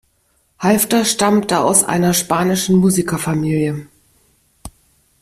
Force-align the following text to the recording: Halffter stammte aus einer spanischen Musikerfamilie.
Halffter 0.57 1.05
stammte 1.05 1.59
aus 1.59 1.83
einer 1.83 2.15
spanischen 2.15 2.75
Musikerfamilie. 2.77 3.85